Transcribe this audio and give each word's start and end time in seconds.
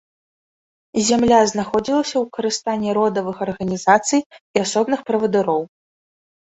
Зямля 1.09 1.41
знаходзілася 1.51 2.13
ў 2.13 2.23
карыстанні 2.39 2.91
родавых 3.01 3.37
арганізацый 3.49 4.21
і 4.35 4.57
асобных 4.67 4.99
правадыроў. 5.13 5.61